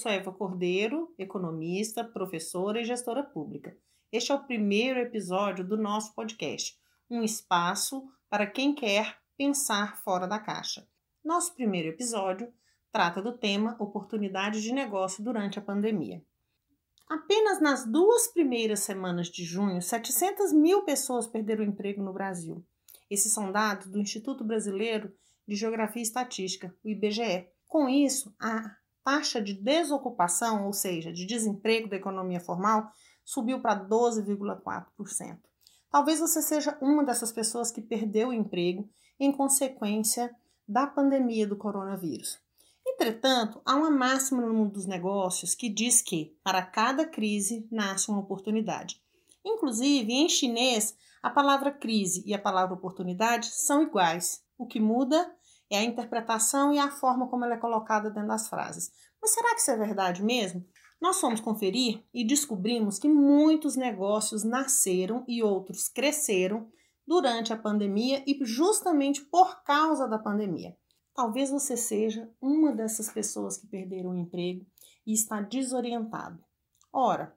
[0.00, 3.76] sou Eva Cordeiro, economista, professora e gestora pública.
[4.10, 6.74] Este é o primeiro episódio do nosso podcast,
[7.10, 10.88] um espaço para quem quer pensar fora da caixa.
[11.22, 12.50] Nosso primeiro episódio
[12.90, 16.24] trata do tema oportunidades de negócio durante a pandemia.
[17.06, 22.64] Apenas nas duas primeiras semanas de junho, 700 mil pessoas perderam emprego no Brasil.
[23.10, 25.12] Esses são dados do Instituto Brasileiro
[25.46, 27.50] de Geografia e Estatística, o IBGE.
[27.68, 32.90] Com isso, a taxa de desocupação, ou seja, de desemprego da economia formal,
[33.24, 35.38] subiu para 12,4%.
[35.90, 40.34] Talvez você seja uma dessas pessoas que perdeu o emprego em consequência
[40.66, 42.38] da pandemia do coronavírus.
[42.86, 48.10] Entretanto, há uma máxima no mundo dos negócios que diz que para cada crise nasce
[48.10, 49.00] uma oportunidade.
[49.44, 54.42] Inclusive, em chinês, a palavra crise e a palavra oportunidade são iguais.
[54.56, 55.30] O que muda
[55.70, 58.90] é a interpretação e a forma como ela é colocada dentro das frases.
[59.22, 60.66] Mas será que isso é verdade mesmo?
[61.00, 66.68] Nós fomos conferir e descobrimos que muitos negócios nasceram e outros cresceram
[67.06, 70.76] durante a pandemia e justamente por causa da pandemia.
[71.14, 74.66] Talvez você seja uma dessas pessoas que perderam o emprego
[75.06, 76.42] e está desorientado.
[76.92, 77.36] Ora,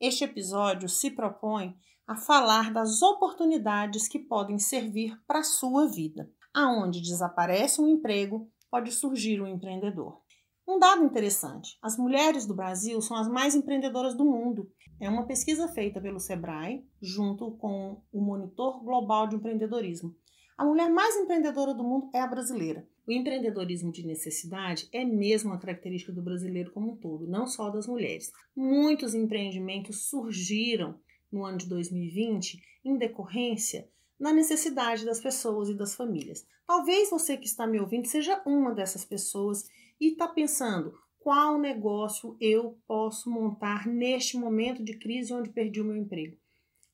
[0.00, 6.30] este episódio se propõe a falar das oportunidades que podem servir para a sua vida.
[6.54, 10.20] Aonde desaparece um emprego, pode surgir um empreendedor.
[10.66, 14.70] Um dado interessante: as mulheres do Brasil são as mais empreendedoras do mundo.
[15.00, 20.14] É uma pesquisa feita pelo Sebrae, junto com o Monitor Global de Empreendedorismo.
[20.56, 22.86] A mulher mais empreendedora do mundo é a brasileira.
[23.04, 27.68] O empreendedorismo de necessidade é mesmo uma característica do brasileiro como um todo, não só
[27.68, 28.30] das mulheres.
[28.56, 31.00] Muitos empreendimentos surgiram
[31.32, 36.46] no ano de 2020 em decorrência na necessidade das pessoas e das famílias.
[36.66, 39.68] Talvez você que está me ouvindo seja uma dessas pessoas
[40.00, 45.84] e está pensando qual negócio eu posso montar neste momento de crise onde perdi o
[45.84, 46.36] meu emprego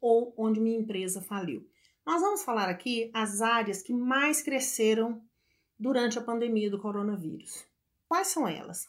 [0.00, 1.68] ou onde minha empresa faliu.
[2.04, 5.22] Nós vamos falar aqui as áreas que mais cresceram
[5.78, 7.64] durante a pandemia do coronavírus.
[8.08, 8.88] Quais são elas?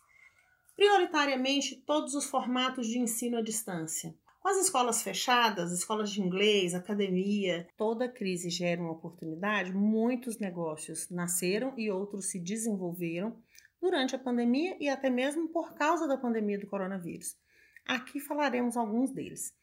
[0.75, 4.15] Prioritariamente, todos os formatos de ensino à distância.
[4.43, 9.71] Com as escolas fechadas, escolas de inglês, academia, toda crise gera uma oportunidade.
[9.71, 13.41] Muitos negócios nasceram e outros se desenvolveram
[13.79, 17.37] durante a pandemia e até mesmo por causa da pandemia do coronavírus.
[17.85, 19.55] Aqui falaremos alguns deles.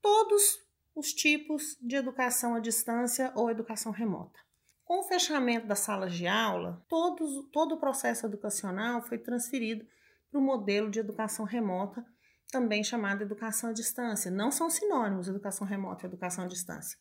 [0.00, 0.58] Todos
[0.94, 4.40] os tipos de educação à distância ou educação remota.
[4.86, 9.86] Com o fechamento das salas de aula, todos, todo o processo educacional foi transferido
[10.30, 12.02] para o modelo de educação remota
[12.50, 14.30] também chamada educação à distância.
[14.30, 16.98] Não são sinônimos educação remota e educação à distância.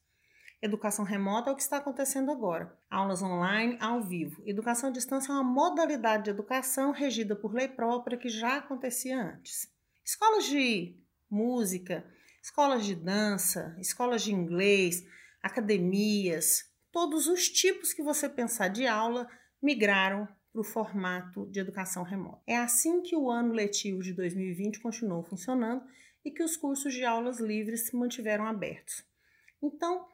[0.62, 2.76] Educação remota é o que está acontecendo agora.
[2.90, 4.42] Aulas online ao vivo.
[4.46, 9.22] Educação à distância é uma modalidade de educação regida por lei própria que já acontecia
[9.22, 9.68] antes.
[10.04, 11.00] Escolas de
[11.30, 12.04] música,
[12.42, 15.06] escolas de dança, escolas de inglês,
[15.44, 19.30] academias, todos os tipos que você pensar de aula
[19.62, 22.42] migraram para o formato de educação remota.
[22.48, 25.84] É assim que o ano letivo de 2020 continuou funcionando
[26.26, 29.06] e que os cursos de aulas livres se mantiveram abertos.
[29.62, 30.08] Então,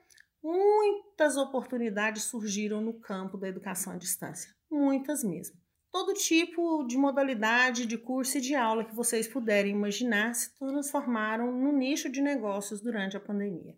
[0.43, 5.55] muitas oportunidades surgiram no campo da educação à distância, muitas mesmo.
[5.89, 11.53] Todo tipo de modalidade de curso e de aula que vocês puderem imaginar se transformaram
[11.53, 13.77] no nicho de negócios durante a pandemia.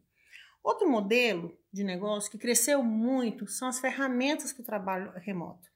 [0.64, 5.75] Outro modelo de negócio que cresceu muito são as ferramentas para o trabalho remoto.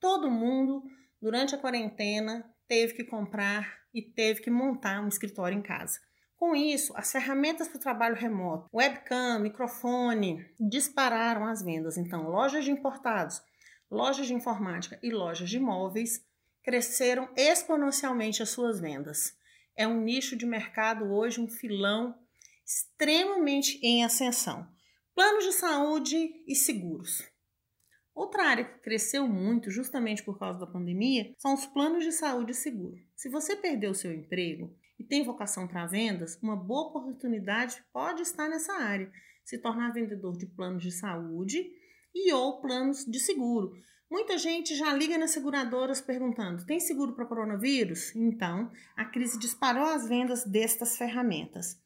[0.00, 0.82] Todo mundo,
[1.20, 5.98] durante a quarentena, teve que comprar e teve que montar um escritório em casa.
[6.36, 11.96] Com isso, as ferramentas para o trabalho remoto, webcam, microfone, dispararam as vendas.
[11.96, 13.40] Então, lojas de importados,
[13.90, 16.22] lojas de informática e lojas de imóveis
[16.62, 19.34] cresceram exponencialmente as suas vendas.
[19.74, 22.14] É um nicho de mercado hoje, um filão
[22.66, 24.68] extremamente em ascensão.
[25.14, 27.22] Planos de saúde e seguros.
[28.16, 32.52] Outra área que cresceu muito, justamente por causa da pandemia, são os planos de saúde
[32.52, 32.96] e seguro.
[33.14, 38.48] Se você perdeu seu emprego e tem vocação para vendas, uma boa oportunidade pode estar
[38.48, 39.12] nessa área,
[39.44, 41.70] se tornar vendedor de planos de saúde
[42.14, 43.74] e ou planos de seguro.
[44.10, 48.16] Muita gente já liga nas seguradoras perguntando: tem seguro para coronavírus?
[48.16, 51.78] Então, a crise disparou as vendas destas ferramentas.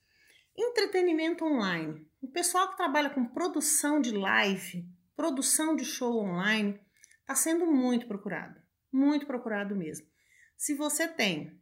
[0.57, 2.07] Entretenimento online.
[2.23, 4.87] O pessoal que trabalha com produção de live
[5.21, 6.81] produção de show online
[7.21, 8.59] está sendo muito procurado,
[8.91, 10.07] muito procurado mesmo.
[10.57, 11.61] Se você tem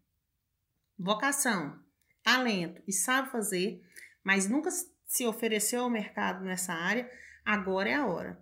[0.97, 1.77] vocação,
[2.23, 3.83] talento e sabe fazer,
[4.23, 4.71] mas nunca
[5.05, 7.11] se ofereceu ao mercado nessa área,
[7.45, 8.41] agora é a hora.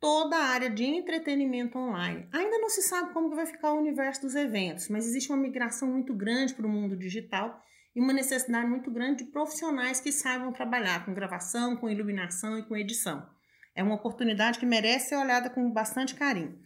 [0.00, 2.26] toda a área de entretenimento online.
[2.32, 5.88] Ainda não se sabe como vai ficar o universo dos eventos, mas existe uma migração
[5.88, 7.62] muito grande para o mundo digital
[7.94, 12.62] e uma necessidade muito grande de profissionais que saibam trabalhar com gravação, com iluminação e
[12.62, 13.28] com edição.
[13.74, 16.58] É uma oportunidade que merece ser olhada com bastante carinho.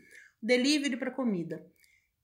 [0.42, 1.64] Delivery para comida.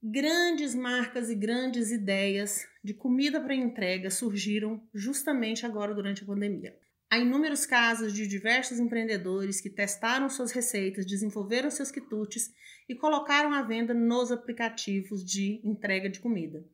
[0.03, 6.75] Grandes marcas e grandes ideias de comida para entrega surgiram justamente agora durante a pandemia.
[7.11, 12.51] Há inúmeros casos de diversos empreendedores que testaram suas receitas, desenvolveram seus quitutes
[12.89, 16.65] e colocaram à venda nos aplicativos de entrega de comida.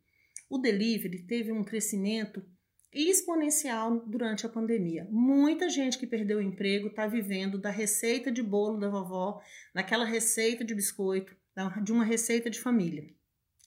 [0.50, 2.44] O delivery teve um crescimento
[2.94, 5.06] exponencial durante a pandemia.
[5.10, 9.42] Muita gente que perdeu o emprego está vivendo da receita de bolo da vovó,
[9.74, 11.36] daquela receita de biscoito,
[11.82, 13.04] de uma receita de família.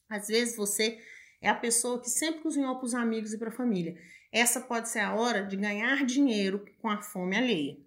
[0.09, 0.99] Às vezes você
[1.41, 3.97] é a pessoa que sempre cozinhou para os amigos e para a família.
[4.31, 7.77] Essa pode ser a hora de ganhar dinheiro com a fome alheia.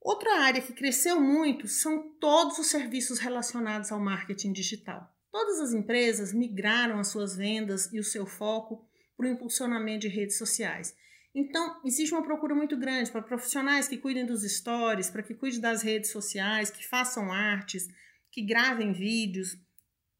[0.00, 5.08] Outra área que cresceu muito são todos os serviços relacionados ao marketing digital.
[5.30, 8.84] Todas as empresas migraram as suas vendas e o seu foco
[9.16, 10.94] para o impulsionamento de redes sociais.
[11.34, 15.60] Então, existe uma procura muito grande para profissionais que cuidem dos stories, para que cuidem
[15.60, 17.88] das redes sociais, que façam artes,
[18.30, 19.56] que gravem vídeos.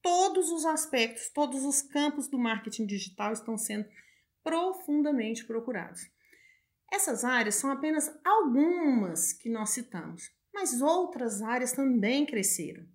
[0.01, 3.87] Todos os aspectos, todos os campos do marketing digital estão sendo
[4.43, 6.01] profundamente procurados.
[6.91, 12.87] Essas áreas são apenas algumas que nós citamos, mas outras áreas também cresceram.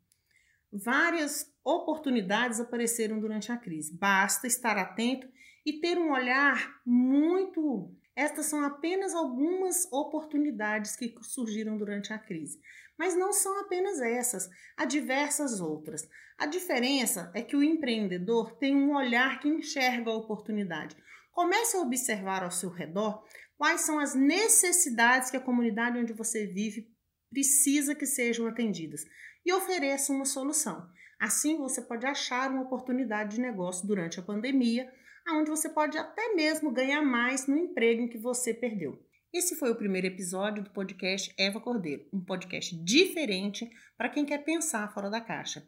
[0.72, 3.98] Várias oportunidades apareceram durante a crise.
[3.98, 5.28] Basta estar atento
[5.68, 7.94] e ter um olhar muito.
[8.16, 12.58] Estas são apenas algumas oportunidades que surgiram durante a crise.
[12.98, 16.08] Mas não são apenas essas, há diversas outras.
[16.38, 20.96] A diferença é que o empreendedor tem um olhar que enxerga a oportunidade.
[21.34, 23.26] Comece a observar ao seu redor
[23.58, 26.88] quais são as necessidades que a comunidade onde você vive
[27.30, 29.04] precisa que sejam atendidas
[29.46, 30.90] e ofereça uma solução.
[31.20, 34.90] Assim, você pode achar uma oportunidade de negócio durante a pandemia
[35.36, 39.02] onde você pode até mesmo ganhar mais no emprego em que você perdeu.
[39.34, 44.44] Esse foi o primeiro episódio do podcast Eva Cordeiro, um podcast diferente para quem quer
[44.46, 45.68] pensar fora da caixa.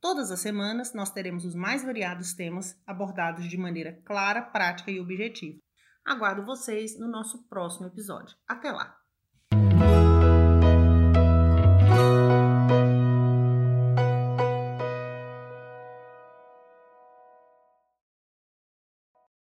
[0.00, 5.00] Todas as semanas nós teremos os mais variados temas abordados de maneira clara, prática e
[5.00, 5.58] objetiva.
[6.04, 8.36] Aguardo vocês no nosso próximo episódio.
[8.46, 8.97] Até lá!